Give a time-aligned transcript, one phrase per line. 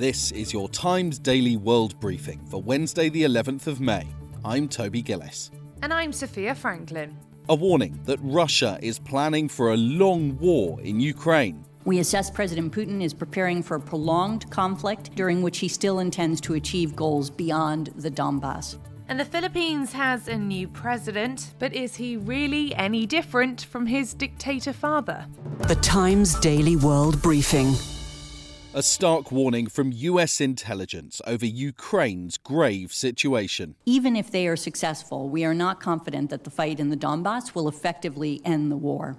[0.00, 4.06] This is your Times Daily World Briefing for Wednesday, the 11th of May.
[4.46, 5.50] I'm Toby Gillis.
[5.82, 7.18] And I'm Sophia Franklin.
[7.50, 11.66] A warning that Russia is planning for a long war in Ukraine.
[11.84, 16.40] We assess President Putin is preparing for a prolonged conflict during which he still intends
[16.40, 18.78] to achieve goals beyond the Donbass.
[19.08, 24.14] And the Philippines has a new president, but is he really any different from his
[24.14, 25.26] dictator father?
[25.68, 27.74] The Times Daily World Briefing.
[28.72, 33.74] A stark warning from US intelligence over Ukraine's grave situation.
[33.84, 37.52] Even if they are successful, we are not confident that the fight in the Donbass
[37.52, 39.16] will effectively end the war.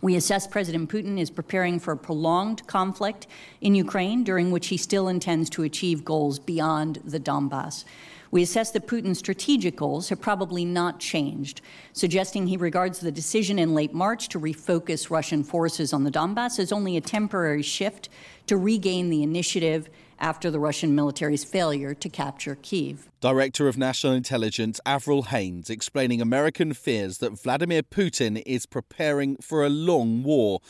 [0.00, 3.26] We assess President Putin is preparing for a prolonged conflict
[3.60, 7.84] in Ukraine during which he still intends to achieve goals beyond the Donbass.
[8.32, 11.60] We assess that Putin's strategic goals have probably not changed,
[11.92, 16.58] suggesting he regards the decision in late March to refocus Russian forces on the Donbass
[16.58, 18.08] as only a temporary shift
[18.46, 23.10] to regain the initiative after the Russian military's failure to capture Kiev.
[23.20, 29.62] Director of National Intelligence Avril Haines explaining American fears that Vladimir Putin is preparing for
[29.62, 30.60] a long war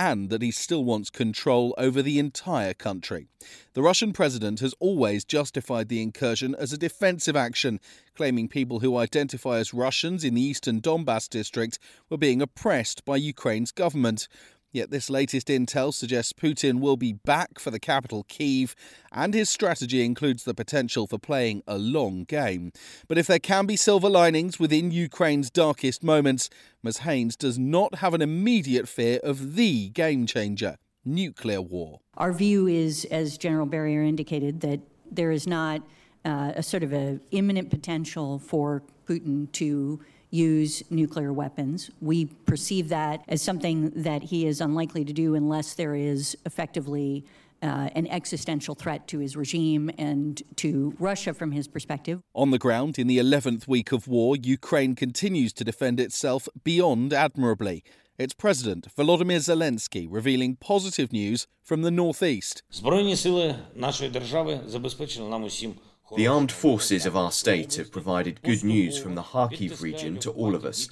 [0.00, 3.26] and that he still wants control over the entire country.
[3.74, 7.80] The Russian president has always justified the incursion as a defensive action,
[8.14, 13.16] claiming people who identify as Russians in the eastern Donbass district were being oppressed by
[13.16, 14.26] Ukraine's government.
[14.72, 18.76] Yet this latest intel suggests Putin will be back for the capital, Kiev,
[19.12, 22.72] and his strategy includes the potential for playing a long game.
[23.08, 26.50] But if there can be silver linings within Ukraine's darkest moments,
[26.82, 26.98] Ms.
[26.98, 32.00] Haines does not have an immediate fear of the game changer nuclear war.
[32.16, 35.82] Our view is, as General Berrier indicated, that there is not
[36.24, 41.89] uh, a sort of a imminent potential for Putin to use nuclear weapons.
[42.01, 47.25] We perceive that as something that he is unlikely to do unless there is effectively
[47.61, 52.19] uh, an existential threat to his regime and to Russia from his perspective.
[52.33, 57.13] On the ground, in the 11th week of war, Ukraine continues to defend itself beyond
[57.13, 57.83] admirably.
[58.17, 62.63] Its president, Volodymyr Zelensky, revealing positive news from the northeast.
[62.71, 65.73] Збройні сили нашої держави забезпечили нам усім
[66.16, 70.30] the armed forces of our state have provided good news from the Kharkiv region to
[70.30, 70.88] all of us.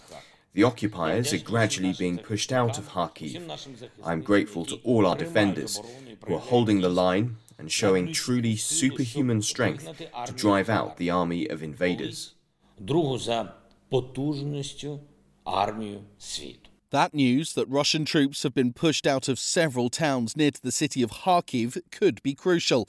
[0.54, 3.90] The occupiers are gradually being pushed out of Kharkiv.
[4.04, 5.80] I'm grateful to all our defenders
[6.26, 11.48] who are holding the line and showing truly superhuman strength to drive out the army
[11.48, 12.34] of invaders.
[16.90, 20.72] That news that Russian troops have been pushed out of several towns near to the
[20.72, 22.88] city of Kharkiv could be crucial.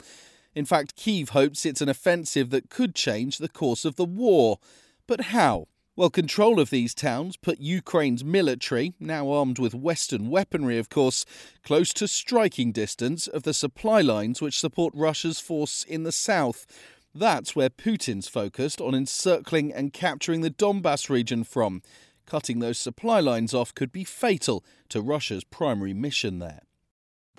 [0.54, 4.58] In fact, Kiev hopes it's an offensive that could change the course of the war.
[5.06, 5.68] But how?
[5.96, 11.26] Well, control of these towns put Ukraine's military, now armed with Western weaponry, of course,
[11.62, 16.66] close to striking distance of the supply lines which support Russia's force in the south.
[17.14, 21.82] That's where Putin's focused on encircling and capturing the Donbass region from.
[22.24, 26.62] Cutting those supply lines off could be fatal to Russia's primary mission there.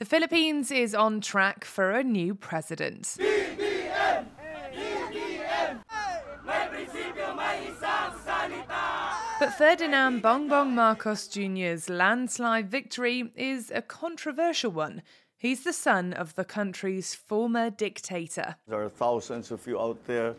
[0.01, 3.17] The Philippines is on track for a new president.
[9.39, 15.03] But Ferdinand Bongbong Marcos Jr.'s landslide victory is a controversial one.
[15.37, 18.55] He's the son of the country's former dictator.
[18.67, 20.33] There are thousands of you out there,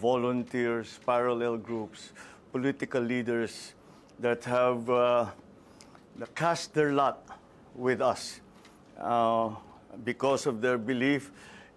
[0.00, 2.12] volunteers, parallel groups,
[2.52, 3.74] political leaders
[4.20, 5.26] that have uh,
[6.36, 7.26] cast their lot
[7.74, 8.42] with us
[9.00, 9.50] uh,
[10.04, 11.30] because of their belief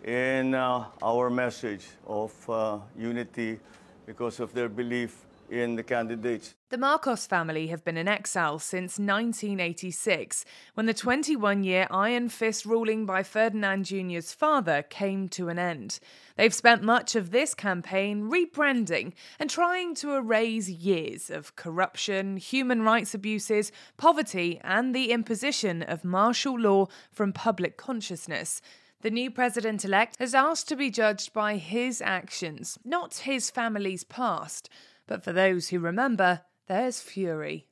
[0.04, 3.59] in uh, our message of uh, unity,
[4.06, 6.53] because of their belief in the.
[6.69, 12.66] The Marcos family have been in exile since 1986, when the 21 year Iron Fist
[12.66, 16.00] ruling by Ferdinand Jr.'s father came to an end.
[16.38, 22.84] They've spent much of this campaign rebranding and trying to erase years of corruption, human
[22.84, 28.61] rights abuses, poverty, and the imposition of martial law from public consciousness.
[29.01, 34.03] The new president elect has asked to be judged by his actions, not his family's
[34.03, 34.70] past.
[35.08, 37.68] But for those who remember, there's fury.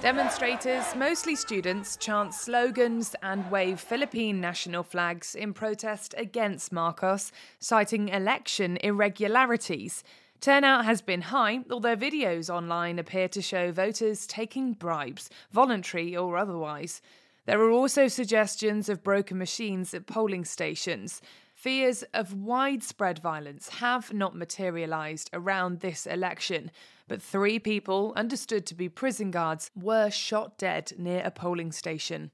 [0.00, 8.08] Demonstrators, mostly students, chant slogans and wave Philippine national flags in protest against Marcos, citing
[8.08, 10.04] election irregularities.
[10.40, 16.36] Turnout has been high, although videos online appear to show voters taking bribes, voluntary or
[16.36, 17.02] otherwise.
[17.48, 21.22] There are also suggestions of broken machines at polling stations.
[21.54, 26.70] Fears of widespread violence have not materialised around this election,
[27.08, 32.32] but three people, understood to be prison guards, were shot dead near a polling station.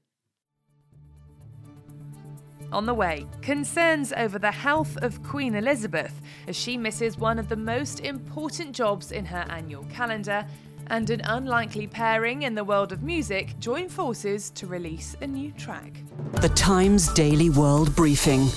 [2.73, 7.47] On the way, concerns over the health of Queen Elizabeth as she misses one of
[7.47, 10.45] the most important jobs in her annual calendar,
[10.87, 15.51] and an unlikely pairing in the world of music join forces to release a new
[15.51, 15.93] track.
[16.41, 18.47] The Times Daily World Briefing.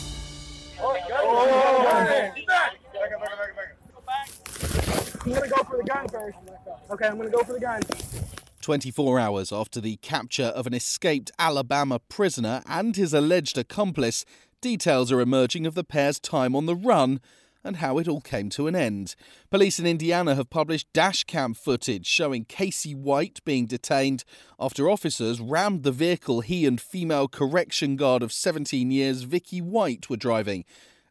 [5.20, 6.38] I'm gonna go for the gun first.
[6.90, 7.80] Okay, I'm gonna go for the gun.
[8.62, 14.25] 24 hours after the capture of an escaped Alabama prisoner and his alleged accomplice,
[14.60, 17.20] details are emerging of the pair's time on the run
[17.64, 19.14] and how it all came to an end.
[19.50, 24.25] Police in Indiana have published dashcam footage showing Casey White being detained
[24.58, 30.08] after officers rammed the vehicle he and female correction guard of 17 years Vicky White
[30.08, 30.64] were driving.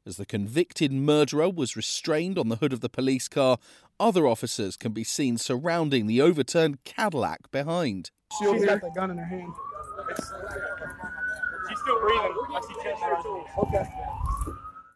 [0.06, 3.58] As the convicted murderer was restrained on the hood of the police car,
[4.00, 8.12] other officers can be seen surrounding the overturned Cadillac behind.
[8.40, 9.54] She's got the gun in her hand.
[11.68, 12.34] She's still breathing.
[12.54, 13.04] I see chest.
[13.58, 13.86] Okay.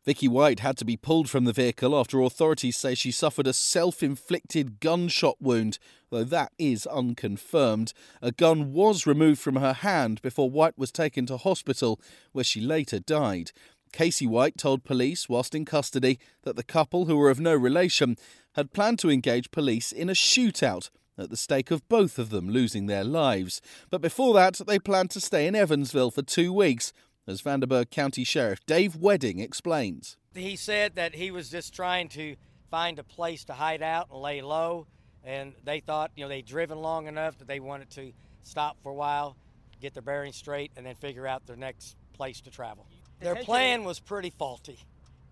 [0.03, 3.53] Vicky White had to be pulled from the vehicle after authorities say she suffered a
[3.53, 5.77] self inflicted gunshot wound,
[6.09, 7.93] though that is unconfirmed.
[8.19, 12.01] A gun was removed from her hand before White was taken to hospital,
[12.31, 13.51] where she later died.
[13.93, 18.15] Casey White told police whilst in custody that the couple, who were of no relation,
[18.53, 22.49] had planned to engage police in a shootout at the stake of both of them
[22.49, 23.61] losing their lives.
[23.91, 26.91] But before that, they planned to stay in Evansville for two weeks,
[27.27, 30.17] as Vanderburgh County Sheriff Dave Wedding explains.
[30.33, 32.35] He said that he was just trying to
[32.69, 34.87] find a place to hide out and lay low,
[35.23, 38.13] and they thought, you know, they'd driven long enough that they wanted to
[38.43, 39.35] stop for a while,
[39.81, 42.87] get their bearings straight, and then figure out their next place to travel.
[43.19, 44.79] Their plan was pretty faulty.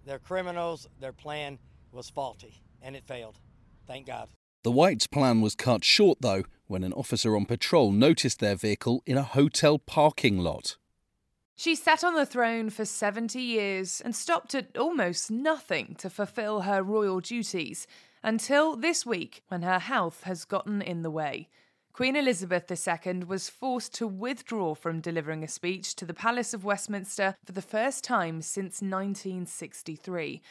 [0.05, 1.59] They're criminals, their plan
[1.91, 3.39] was faulty, and it failed.
[3.87, 4.29] Thank God.
[4.63, 9.01] The Whites' plan was cut short, though, when an officer on patrol noticed their vehicle
[9.05, 10.77] in a hotel parking lot.
[11.59, 16.61] She sat on the throne for 70 years and stopped at almost nothing to fulfill
[16.61, 17.85] her royal duties
[18.23, 21.49] until this week when her health has gotten in the way.
[21.91, 26.63] Queen Elizabeth II was forced to withdraw from delivering a speech to the Palace of
[26.63, 30.41] Westminster for the first time since 1963.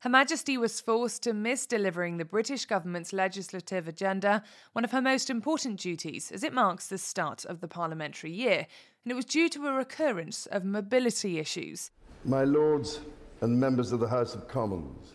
[0.00, 5.00] Her Majesty was forced to miss delivering the British government's legislative agenda, one of her
[5.00, 8.66] most important duties, as it marks the start of the parliamentary year,
[9.04, 11.90] and it was due to a recurrence of mobility issues.
[12.24, 13.00] My Lords
[13.40, 15.14] and members of the House of Commons,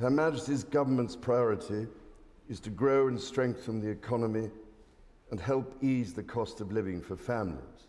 [0.00, 1.86] Her Majesty's government's priority
[2.48, 4.50] is to grow and strengthen the economy
[5.30, 7.88] and help ease the cost of living for families.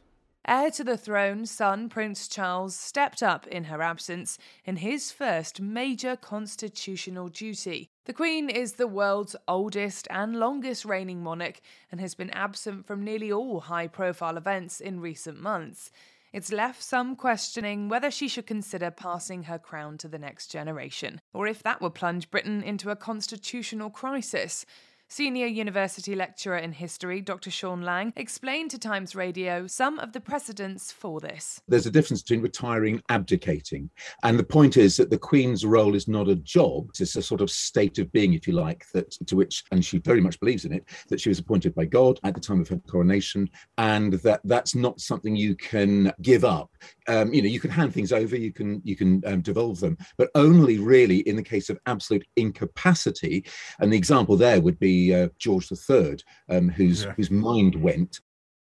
[0.49, 5.59] Heir to the throne, son Prince Charles stepped up in her absence in his first
[5.59, 7.89] major constitutional duty.
[8.05, 11.59] The Queen is the world's oldest and longest reigning monarch
[11.91, 15.91] and has been absent from nearly all high profile events in recent months.
[16.31, 21.19] It's left some questioning whether she should consider passing her crown to the next generation,
[21.33, 24.65] or if that would plunge Britain into a constitutional crisis.
[25.09, 27.49] Senior university lecturer in history, Dr.
[27.49, 31.61] Sean Lang, explained to Times Radio some of the precedents for this.
[31.65, 33.89] There's a difference between retiring, and abdicating.
[34.23, 37.39] And the point is that the Queen's role is not a job, it's a sort
[37.39, 40.65] of state of being, if you like, that to which, and she very much believes
[40.65, 44.13] in it, that she was appointed by God at the time of her coronation, and
[44.13, 46.69] that that's not something you can give up.
[47.07, 49.97] Um, you know, you can hand things over, you can you can um, devolve them,
[50.17, 53.45] but only really in the case of absolute incapacity.
[53.79, 56.17] And the example there would be uh, George III,
[56.49, 57.13] um, whose yeah.
[57.15, 58.21] whose mind went.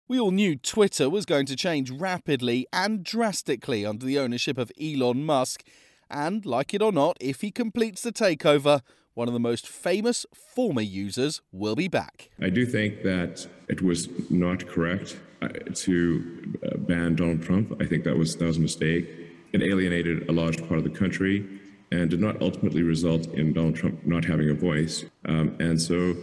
[0.08, 4.72] We all knew Twitter was going to change rapidly and drastically under the ownership of
[4.80, 5.64] Elon Musk.
[6.10, 8.82] And, like it or not, if he completes the takeover,
[9.14, 12.30] one of the most famous former users will be back.
[12.42, 17.82] I do think that it was not correct uh, to uh, ban Donald Trump.
[17.82, 19.08] I think that was that was a mistake.
[19.54, 21.62] It alienated a large part of the country
[21.94, 25.06] and did not ultimately result in Donald Trump not having a voice.
[25.26, 26.16] Um, and so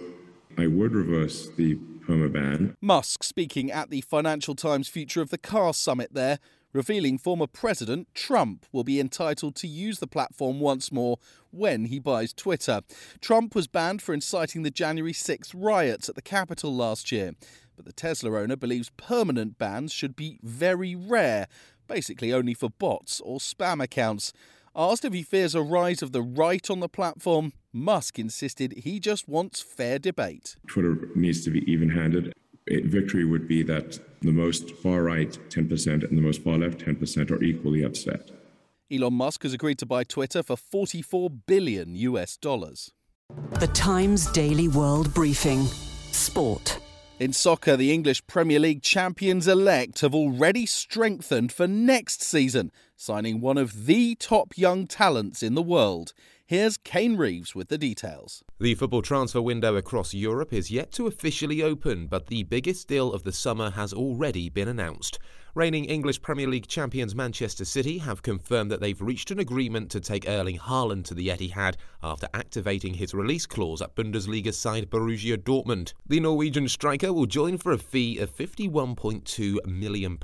[0.58, 2.76] I would reverse the perma ban.
[2.80, 6.40] Musk speaking at the Financial Times Future of the Car Summit there,
[6.72, 11.18] revealing former President Trump will be entitled to use the platform once more
[11.52, 12.80] when he buys Twitter.
[13.20, 17.32] Trump was banned for inciting the January 6th riots at the Capitol last year.
[17.76, 21.46] But the Tesla owner believes permanent bans should be very rare,
[21.86, 24.32] basically only for bots or spam accounts.
[24.76, 29.00] Asked if he fears a rise of the right on the platform, Musk insisted he
[29.00, 30.56] just wants fair debate.
[30.68, 32.32] Twitter needs to be even handed.
[32.68, 37.30] Victory would be that the most far right 10% and the most far left 10%
[37.32, 38.30] are equally upset.
[38.92, 42.92] Elon Musk has agreed to buy Twitter for 44 billion US dollars.
[43.58, 45.64] The Times Daily World Briefing
[46.12, 46.78] Sport.
[47.18, 53.40] In soccer, the English Premier League champions elect have already strengthened for next season, signing
[53.40, 56.12] one of the top young talents in the world.
[56.45, 58.45] Here's Kane Reeves with the details.
[58.59, 63.14] The football transfer window across Europe is yet to officially open, but the biggest deal
[63.14, 65.19] of the summer has already been announced.
[65.54, 70.00] Reigning English Premier League champions Manchester City have confirmed that they've reached an agreement to
[70.00, 75.38] take Erling Haaland to the Etihad after activating his release clause at Bundesliga side Borussia
[75.38, 75.95] Dortmund.
[76.07, 80.19] The Norwegian striker will join for a fee of £51.2 million.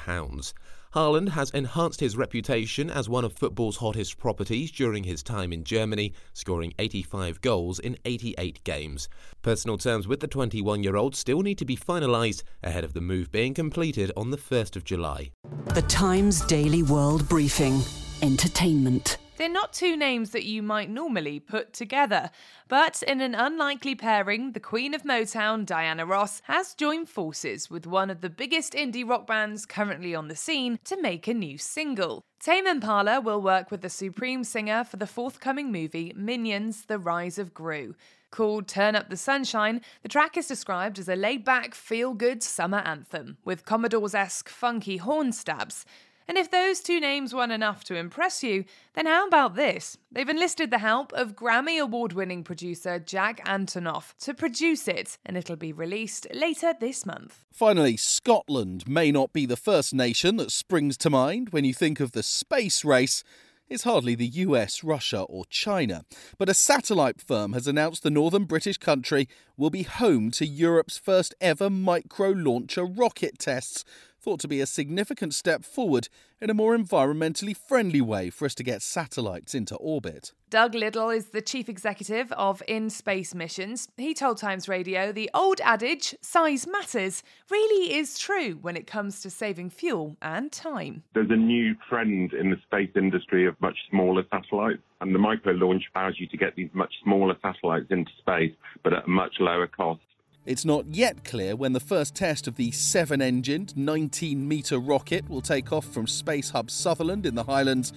[0.97, 5.63] Haaland has enhanced his reputation as one of football's hottest properties during his time in
[5.63, 9.11] Germany, scoring 85 goals in 88 games.
[9.43, 13.03] Personal terms with the 21 year old still need to be finalised ahead of the
[13.03, 15.33] move being completed on the 1st of July.
[15.75, 17.83] The Times Daily World Briefing
[18.23, 19.19] Entertainment.
[19.37, 22.31] They're not two names that you might normally put together,
[22.69, 27.87] but in an unlikely pairing, the Queen of Motown, Diana Ross, has joined forces with
[27.87, 31.59] one of the biggest indie rock bands currently on the scene to make a new
[31.59, 32.25] single.
[32.41, 37.39] Tame Impala will work with the Supreme singer for the forthcoming movie Minions The Rise
[37.39, 37.95] of Gru.
[38.31, 42.43] Called Turn Up the Sunshine, the track is described as a laid back, feel good
[42.43, 45.85] summer anthem, with Commodores esque funky horn stabs.
[46.29, 48.65] And if those two names weren't enough to impress you,
[48.95, 49.97] then how about this?
[50.11, 55.37] They've enlisted the help of Grammy award winning producer Jack Antonoff to produce it, and
[55.37, 57.45] it'll be released later this month.
[57.53, 62.01] Finally, Scotland may not be the first nation that springs to mind when you think
[62.01, 63.23] of the space race.
[63.69, 66.05] It's hardly the US, Russia, or China.
[66.39, 70.99] But a satellite firm has announced the northern British country will be home to Europe's
[70.99, 73.85] first ever micro launcher rocket tests,
[74.27, 76.09] thought to be a significant step forward
[76.41, 80.33] in a more environmentally friendly way for us to get satellites into orbit.
[80.51, 83.89] Doug Liddell is the chief executive of In Space Missions.
[83.97, 89.21] He told Times Radio the old adage, size matters, really is true when it comes
[89.21, 91.05] to saving fuel and time.
[91.15, 95.53] There's a new trend in the space industry of much smaller satellites, and the micro
[95.53, 98.53] launch allows you to get these much smaller satellites into space,
[98.83, 100.01] but at a much lower cost.
[100.47, 105.29] It's not yet clear when the first test of the seven engined, 19 metre rocket
[105.29, 107.93] will take off from Space Hub Sutherland in the Highlands,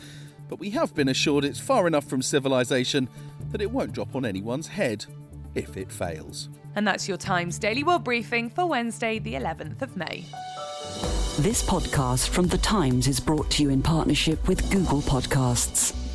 [0.48, 3.08] but we have been assured it's far enough from civilization
[3.51, 5.06] that it won't drop on anyone's head
[5.53, 6.50] if it fails.
[6.75, 10.25] And that's your Times Daily World Briefing for Wednesday, the 11th of May.
[11.38, 16.09] This podcast from The Times is brought to you in partnership with Google Podcasts.